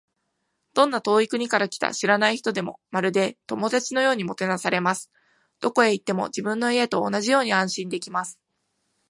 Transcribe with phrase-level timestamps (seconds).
[0.73, 5.11] どんな遠い国から来た知らない人でも、まるで友達のようにもてなされます。
[5.59, 8.39] どこへ行っても、自分の家と同じように安心できます。